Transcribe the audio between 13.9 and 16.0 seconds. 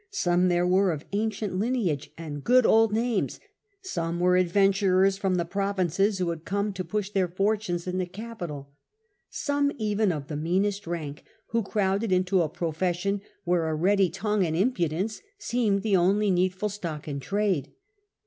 tongue and impudence seemed the